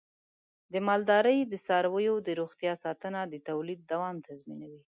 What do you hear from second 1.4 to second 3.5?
د څارویو د روغتیا ساتنه د